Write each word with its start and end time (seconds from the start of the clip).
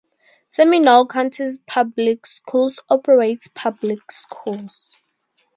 Seminole 0.49 1.05
County 1.05 1.47
Public 1.67 2.25
Schools 2.25 2.79
operates 2.89 3.49
public 3.53 4.11
schools. 4.11 4.97